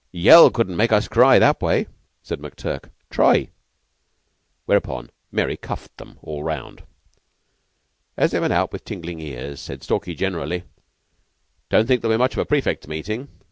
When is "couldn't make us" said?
0.49-1.07